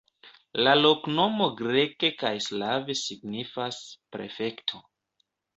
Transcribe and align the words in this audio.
La 0.67 0.71
loknomo 0.77 1.49
greke 1.59 2.11
kaj 2.23 2.33
slave 2.47 2.97
signifas 3.03 3.81
"prefekto". 4.17 4.83